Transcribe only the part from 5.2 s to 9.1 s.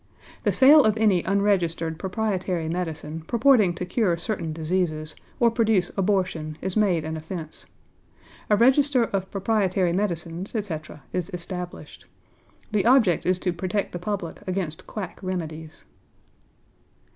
or produce abortion is made an offence. A register